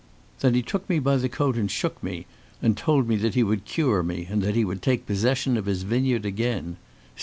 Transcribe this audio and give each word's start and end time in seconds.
Then 0.39 0.55
he 0.55 0.63
took 0.63 0.89
me 0.89 0.97
by 0.97 1.17
the 1.17 1.29
coat 1.29 1.55
and 1.57 1.69
shook 1.69 2.01
me, 2.01 2.25
and 2.59 2.75
told 2.75 3.07
me 3.07 3.17
that 3.17 3.35
he 3.35 3.43
would 3.43 3.65
cure 3.65 4.01
me, 4.01 4.25
and 4.27 4.41
that 4.41 4.55
he 4.55 4.65
would 4.65 4.81
take 4.81 5.05
possession 5.05 5.57
of 5.57 5.67
his 5.67 5.83
vineyard 5.83 6.25
again. 6.25 6.77